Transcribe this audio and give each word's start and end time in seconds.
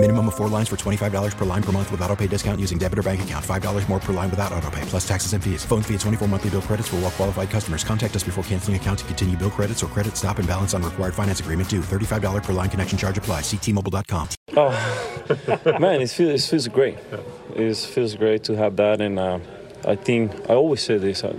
Minimum 0.00 0.28
of 0.28 0.36
four 0.36 0.46
lines 0.48 0.68
for 0.68 0.76
$25 0.76 1.36
per 1.36 1.44
line 1.44 1.62
per 1.62 1.72
month 1.72 1.90
with 1.90 2.00
auto 2.02 2.14
pay 2.14 2.28
discount 2.28 2.60
using 2.60 2.78
debit 2.78 3.00
or 3.00 3.02
bank 3.02 3.20
account. 3.22 3.44
$5 3.44 3.88
more 3.88 3.98
per 3.98 4.12
line 4.12 4.30
without 4.30 4.52
auto 4.52 4.70
pay, 4.70 4.80
plus 4.82 5.06
taxes 5.06 5.32
and 5.32 5.42
fees. 5.42 5.64
Phone 5.64 5.82
fee 5.82 5.94
at 5.94 6.00
24 6.00 6.28
monthly 6.28 6.50
bill 6.50 6.62
credits 6.62 6.86
for 6.86 6.96
all 6.96 7.02
well 7.02 7.10
qualified 7.10 7.50
customers. 7.50 7.82
Contact 7.82 8.14
us 8.14 8.22
before 8.22 8.44
canceling 8.44 8.76
account 8.76 9.00
to 9.00 9.04
continue 9.06 9.36
bill 9.36 9.50
credits 9.50 9.82
or 9.82 9.88
credit 9.88 10.16
stop 10.16 10.38
and 10.38 10.46
balance 10.46 10.72
on 10.72 10.84
required 10.84 11.14
finance 11.14 11.40
agreement 11.40 11.68
due. 11.68 11.80
$35 11.80 12.44
per 12.44 12.52
line 12.52 12.70
connection 12.70 12.96
charge 12.96 13.18
apply. 13.18 13.40
Ctmobile.com. 13.40 14.28
Oh, 14.56 14.70
man, 15.80 16.00
it 16.00 16.10
feels, 16.10 16.44
it 16.44 16.48
feels 16.48 16.68
great. 16.68 16.96
It 17.56 17.76
feels 17.76 18.14
great 18.14 18.44
to 18.44 18.54
have 18.54 18.76
that. 18.76 19.00
And 19.00 19.18
uh, 19.18 19.40
I 19.84 19.96
think 19.96 20.30
I 20.48 20.54
always 20.54 20.80
say 20.80 20.98
this 20.98 21.24
uh, 21.24 21.36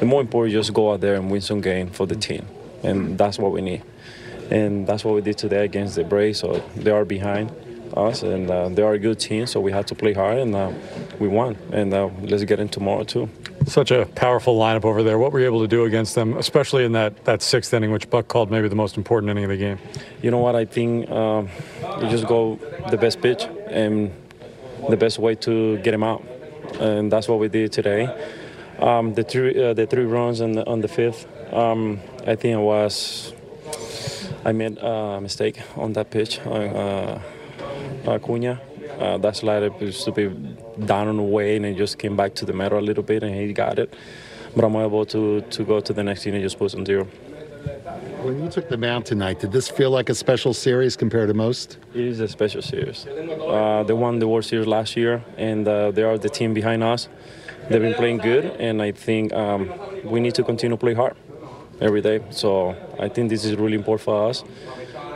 the 0.00 0.06
more 0.06 0.22
important 0.22 0.54
just 0.54 0.72
go 0.72 0.94
out 0.94 1.02
there 1.02 1.16
and 1.16 1.30
win 1.30 1.42
some 1.42 1.60
game 1.60 1.90
for 1.90 2.06
the 2.06 2.16
team. 2.16 2.46
And 2.82 3.18
that's 3.18 3.38
what 3.38 3.52
we 3.52 3.60
need. 3.60 3.82
And 4.50 4.86
that's 4.86 5.04
what 5.04 5.14
we 5.14 5.20
did 5.20 5.36
today 5.36 5.66
against 5.66 5.96
the 5.96 6.04
Braves. 6.04 6.38
So 6.38 6.64
they 6.74 6.90
are 6.90 7.04
behind 7.04 7.52
us, 7.96 8.22
and 8.22 8.50
uh, 8.50 8.68
they 8.68 8.82
are 8.82 8.94
a 8.94 8.98
good 8.98 9.18
team. 9.18 9.46
So 9.46 9.60
we 9.60 9.72
had 9.72 9.86
to 9.88 9.94
play 9.94 10.12
hard, 10.12 10.38
and 10.38 10.54
uh, 10.54 10.72
we 11.18 11.28
won. 11.28 11.56
And 11.72 11.92
uh, 11.92 12.10
let's 12.22 12.44
get 12.44 12.60
in 12.60 12.68
tomorrow 12.68 13.04
too. 13.04 13.28
Such 13.66 13.90
a 13.90 14.06
powerful 14.06 14.58
lineup 14.58 14.84
over 14.84 15.02
there. 15.02 15.18
What 15.18 15.32
were 15.32 15.40
you 15.40 15.46
able 15.46 15.60
to 15.60 15.68
do 15.68 15.84
against 15.84 16.14
them, 16.14 16.36
especially 16.36 16.84
in 16.84 16.92
that, 16.92 17.24
that 17.24 17.42
sixth 17.42 17.72
inning, 17.72 17.92
which 17.92 18.10
Buck 18.10 18.28
called 18.28 18.50
maybe 18.50 18.68
the 18.68 18.74
most 18.74 18.96
important 18.96 19.30
inning 19.30 19.44
of 19.44 19.50
the 19.50 19.56
game? 19.56 19.78
You 20.20 20.30
know 20.30 20.38
what? 20.38 20.56
I 20.56 20.64
think 20.64 21.08
um, 21.10 21.48
you 22.00 22.08
just 22.08 22.26
go 22.26 22.58
the 22.90 22.96
best 22.96 23.20
pitch 23.20 23.44
and 23.68 24.12
the 24.88 24.96
best 24.96 25.18
way 25.18 25.34
to 25.36 25.78
get 25.78 25.94
him 25.94 26.02
out, 26.02 26.24
and 26.80 27.10
that's 27.10 27.28
what 27.28 27.38
we 27.38 27.48
did 27.48 27.72
today. 27.72 28.08
Um, 28.78 29.14
the 29.14 29.22
three 29.22 29.62
uh, 29.62 29.74
the 29.74 29.86
three 29.86 30.04
runs 30.04 30.40
on 30.40 30.52
the, 30.52 30.66
on 30.66 30.80
the 30.80 30.88
fifth, 30.88 31.26
um, 31.52 32.00
I 32.26 32.34
think 32.34 32.54
it 32.54 32.64
was 32.64 33.32
I 34.44 34.50
made 34.50 34.78
a 34.78 35.20
mistake 35.20 35.60
on 35.76 35.92
that 35.92 36.10
pitch. 36.10 36.40
Uh, 36.40 37.20
Acuna. 38.06 38.60
Uh, 38.98 39.18
that 39.18 39.36
slider 39.36 39.70
used 39.80 40.04
to 40.04 40.12
be 40.12 40.28
down 40.84 41.08
and 41.08 41.18
away, 41.18 41.56
and 41.56 41.64
it 41.66 41.76
just 41.76 41.98
came 41.98 42.16
back 42.16 42.34
to 42.34 42.44
the 42.44 42.52
middle 42.52 42.78
a 42.78 42.80
little 42.80 43.02
bit, 43.02 43.22
and 43.22 43.34
he 43.34 43.52
got 43.52 43.78
it. 43.78 43.94
But 44.54 44.64
I'm 44.64 44.76
able 44.76 45.06
to, 45.06 45.40
to 45.40 45.64
go 45.64 45.80
to 45.80 45.92
the 45.92 46.02
next 46.02 46.26
inning 46.26 46.42
and 46.42 46.44
just 46.44 46.58
put 46.58 46.74
on 46.74 46.84
zero. 46.84 47.04
When 48.22 48.42
you 48.42 48.48
took 48.50 48.68
the 48.68 48.76
mound 48.76 49.06
tonight, 49.06 49.40
did 49.40 49.50
this 49.50 49.68
feel 49.68 49.90
like 49.90 50.08
a 50.08 50.14
special 50.14 50.54
series 50.54 50.96
compared 50.96 51.28
to 51.28 51.34
most? 51.34 51.78
It 51.94 52.04
is 52.04 52.20
a 52.20 52.28
special 52.28 52.62
series. 52.62 53.06
Uh, 53.06 53.82
they 53.86 53.94
won 53.94 54.18
the 54.18 54.28
World 54.28 54.44
Series 54.44 54.66
last 54.66 54.96
year, 54.96 55.24
and 55.36 55.66
uh, 55.66 55.90
they 55.90 56.02
are 56.02 56.18
the 56.18 56.28
team 56.28 56.54
behind 56.54 56.82
us. 56.84 57.08
They've 57.68 57.80
been 57.80 57.94
playing 57.94 58.18
good, 58.18 58.44
and 58.44 58.82
I 58.82 58.92
think 58.92 59.32
um, 59.32 59.72
we 60.04 60.20
need 60.20 60.34
to 60.34 60.44
continue 60.44 60.76
to 60.76 60.80
play 60.80 60.94
hard 60.94 61.16
every 61.80 62.00
day. 62.00 62.20
So 62.30 62.76
I 62.98 63.08
think 63.08 63.30
this 63.30 63.44
is 63.44 63.56
really 63.56 63.76
important 63.76 64.04
for 64.04 64.28
us. 64.28 64.44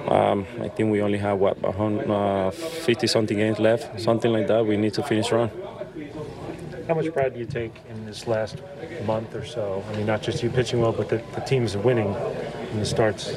Um, 0.09 0.47
I 0.61 0.69
think 0.69 0.93
we 0.93 1.03
only 1.03 1.19
have 1.19 1.39
what 1.39 1.57
50 2.55 3.07
something 3.07 3.37
games 3.37 3.59
left, 3.59 4.01
something 4.01 4.33
like 4.33 4.47
that. 4.47 4.65
We 4.65 4.77
need 4.77 4.95
to 4.95 5.03
finish 5.03 5.27
strong. 5.27 5.51
How 6.87 6.95
much 6.95 7.12
pride 7.12 7.35
do 7.35 7.41
you 7.41 7.47
take 7.47 7.73
in 7.89 8.07
this 8.07 8.29
last 8.29 8.62
month 9.05 9.34
or 9.34 9.45
so? 9.45 9.83
I 9.91 9.97
mean, 9.97 10.07
not 10.07 10.23
just 10.23 10.43
you 10.43 10.51
pitching 10.51 10.81
well, 10.81 10.93
but 10.93 11.09
the, 11.09 11.21
the 11.34 11.41
team's 11.41 11.77
winning 11.77 12.15
in 12.71 12.79
the 12.79 12.87
starts. 12.87 13.34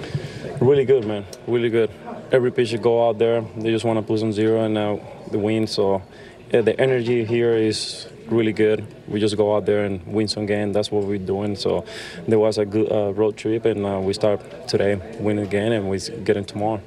Really 0.61 0.85
good, 0.85 1.05
man. 1.05 1.25
Really 1.47 1.69
good. 1.69 1.89
Every 2.31 2.51
pitcher 2.51 2.77
go 2.77 3.07
out 3.07 3.17
there, 3.17 3.41
they 3.57 3.71
just 3.71 3.85
want 3.85 3.97
to 3.97 4.03
put 4.03 4.21
on 4.21 4.31
zero 4.31 4.65
and 4.65 4.75
now 4.75 4.99
the 5.31 5.39
win. 5.39 5.65
So 5.65 6.03
yeah, 6.51 6.61
the 6.61 6.79
energy 6.79 7.25
here 7.25 7.53
is 7.53 8.07
really 8.27 8.53
good. 8.53 8.85
We 9.07 9.19
just 9.19 9.37
go 9.37 9.55
out 9.55 9.65
there 9.65 9.85
and 9.85 10.05
win 10.07 10.27
some 10.27 10.45
game. 10.45 10.73
That's 10.73 10.91
what 10.91 11.03
we're 11.03 11.17
doing. 11.17 11.55
So 11.55 11.85
there 12.27 12.39
was 12.39 12.57
a 12.57 12.65
good 12.65 12.91
uh, 12.91 13.13
road 13.13 13.37
trip, 13.37 13.65
and 13.65 13.85
uh, 13.85 13.99
we 13.99 14.13
start 14.13 14.67
today, 14.67 14.95
win 15.19 15.39
again, 15.39 15.71
and 15.71 15.89
we 15.89 15.99
get 15.99 16.37
in 16.37 16.45
tomorrow. 16.45 16.81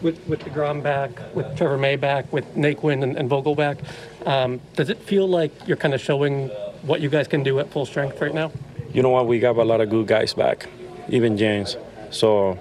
With, 0.00 0.18
with 0.26 0.40
DeGrom 0.40 0.82
back, 0.82 1.10
with 1.34 1.56
Trevor 1.56 1.78
May 1.78 1.96
back, 1.96 2.32
with 2.32 2.44
Naquin 2.56 3.02
and, 3.02 3.16
and 3.16 3.28
Vogel 3.28 3.54
back, 3.54 3.78
um, 4.26 4.60
does 4.74 4.90
it 4.90 4.98
feel 4.98 5.28
like 5.28 5.52
you're 5.66 5.76
kind 5.76 5.94
of 5.94 6.00
showing 6.00 6.48
what 6.82 7.00
you 7.00 7.08
guys 7.08 7.28
can 7.28 7.42
do 7.42 7.60
at 7.60 7.70
full 7.70 7.86
strength 7.86 8.20
right 8.20 8.34
now? 8.34 8.50
You 8.92 9.02
know 9.02 9.10
what? 9.10 9.26
We 9.26 9.38
got 9.38 9.56
a 9.56 9.62
lot 9.62 9.80
of 9.80 9.90
good 9.90 10.08
guys 10.08 10.34
back, 10.34 10.68
even 11.08 11.36
James. 11.36 11.76
So 12.10 12.58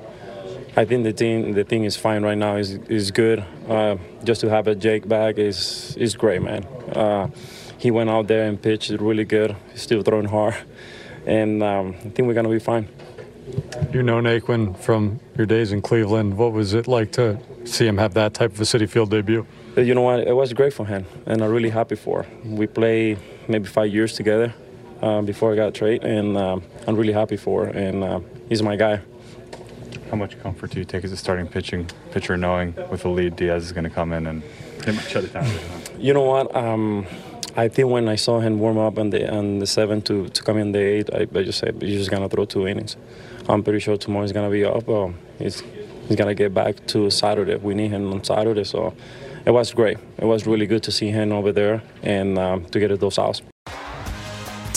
I 0.76 0.86
think 0.86 1.04
the 1.04 1.12
team 1.12 1.52
the 1.52 1.66
thing 1.66 1.84
is 1.84 1.98
fine 1.98 2.24
right 2.24 2.38
now. 2.38 2.56
is 2.56 2.72
is 2.88 3.12
good. 3.12 3.44
Uh, 3.68 3.98
just 4.24 4.40
to 4.42 4.50
have 4.50 4.68
a 4.68 4.76
Jake 4.76 5.08
back 5.08 5.38
is 5.38 5.96
is 5.98 6.16
great, 6.16 6.42
man. 6.42 6.64
Uh, 6.96 7.28
he 7.78 7.92
went 7.92 8.10
out 8.10 8.28
there 8.28 8.48
and 8.48 8.62
pitched 8.62 8.90
really 8.92 9.26
good. 9.26 9.56
He's 9.72 9.82
still 9.82 10.02
throwing 10.02 10.28
hard, 10.28 10.56
and 11.26 11.62
um, 11.62 11.96
I 12.00 12.10
think 12.10 12.28
we're 12.28 12.34
gonna 12.34 12.50
be 12.50 12.60
fine. 12.60 12.88
You 13.92 14.02
know 14.02 14.22
Naquin 14.22 14.78
from 14.78 15.20
your 15.38 15.46
days 15.46 15.74
in 15.74 15.82
Cleveland. 15.82 16.38
What 16.38 16.54
was 16.54 16.74
it 16.74 16.88
like 16.88 17.12
to 17.14 17.38
see 17.66 17.86
him 17.86 17.98
have 17.98 18.14
that 18.14 18.34
type 18.34 18.54
of 18.54 18.62
a 18.62 18.64
Citi 18.64 18.88
Field 18.88 19.10
debut? 19.12 19.46
You 19.76 19.94
know 19.94 20.04
what? 20.04 20.20
It 20.26 20.36
was 20.36 20.54
great 20.54 20.74
for 20.74 20.86
him, 20.86 21.06
and 21.26 21.44
I'm 21.44 21.52
really 21.52 21.70
happy 21.70 21.96
for. 21.96 22.24
Him. 22.24 22.56
We 22.56 22.68
played 22.68 23.20
maybe 23.50 23.68
five 23.68 23.94
years 23.94 24.14
together 24.14 24.54
uh, 25.02 25.22
before 25.22 25.52
I 25.52 25.56
got 25.58 25.74
traded, 25.74 26.06
and 26.06 26.38
um, 26.38 26.64
I'm 26.88 26.96
really 26.96 27.14
happy 27.14 27.36
for. 27.36 27.68
Him, 27.68 27.76
and 27.76 28.04
uh, 28.04 28.20
he's 28.48 28.64
my 28.64 28.78
guy. 28.78 29.02
How 30.12 30.18
much 30.18 30.38
comfort 30.42 30.72
do 30.72 30.80
you 30.80 30.84
take 30.84 31.06
as 31.06 31.14
a 31.14 31.18
starting 31.18 31.48
pitching 31.48 31.90
pitcher, 32.12 32.36
knowing 32.36 32.76
with 32.92 33.04
the 33.04 33.08
lead 33.08 33.38
Diaz 33.38 33.64
is 33.64 33.72
going 33.72 33.86
to 33.86 33.90
come 33.90 34.12
in 34.12 34.28
and 34.28 34.44
shut 35.08 35.24
it 35.24 35.32
down? 35.32 35.50
You 35.98 36.14
know 36.14 36.24
what? 36.24 36.54
Um, 36.54 37.08
I 37.56 37.70
think 37.70 37.90
when 37.90 38.10
I 38.10 38.16
saw 38.16 38.42
him 38.42 38.60
warm 38.60 38.78
up 38.78 39.00
on 39.00 39.10
the 39.10 39.34
on 39.34 39.60
the 39.60 39.68
seven 39.68 40.02
to, 40.04 40.28
to 40.28 40.44
come 40.44 40.58
in 40.58 40.74
the 40.74 40.80
eight, 40.80 41.10
I, 41.14 41.22
I 41.34 41.44
just 41.44 41.60
said 41.60 41.82
he's 41.82 41.98
just 42.00 42.12
gonna 42.12 42.28
throw 42.28 42.44
two 42.44 42.68
innings. 42.68 42.98
I'm 43.48 43.64
pretty 43.64 43.80
sure 43.80 43.96
tomorrow 43.96 44.24
he's 44.24 44.34
gonna 44.34 44.50
be 44.50 44.66
up. 44.66 44.84
He's 45.40 45.64
he's 46.08 46.18
gonna 46.18 46.36
get 46.36 46.54
back 46.54 46.86
to 46.88 47.10
Saturday. 47.10 47.56
We 47.56 47.74
need 47.74 47.92
him 47.92 48.12
on 48.12 48.24
Saturday, 48.24 48.66
so 48.66 48.94
it 49.46 49.52
was 49.52 49.74
great. 49.74 49.98
It 50.18 50.26
was 50.26 50.46
really 50.46 50.66
good 50.66 50.84
to 50.84 50.92
see 50.92 51.10
him 51.10 51.32
over 51.32 51.54
there 51.54 51.84
and 52.04 52.38
um, 52.38 52.66
to 52.66 52.80
get 52.80 53.00
those 53.00 53.18
outs. 53.18 53.42